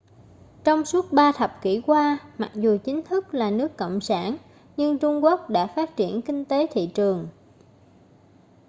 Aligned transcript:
trong 0.63 0.85
suốt 0.85 1.11
ba 1.11 1.31
thập 1.31 1.59
kỷ 1.61 1.81
qua 1.81 2.19
mặc 2.37 2.51
dù 2.55 2.77
chính 2.83 3.01
thức 3.03 3.33
là 3.33 3.51
nước 3.51 3.77
cộng 3.77 4.01
sản 4.01 4.37
nhưng 4.77 4.99
trung 4.99 5.23
quốc 5.23 5.49
đã 5.49 5.67
phát 5.67 5.95
triển 5.97 6.21
kinh 6.21 6.45
tế 6.45 6.67
thị 6.73 6.89
trường 6.93 7.27